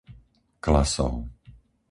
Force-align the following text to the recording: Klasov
Klasov 0.63 1.15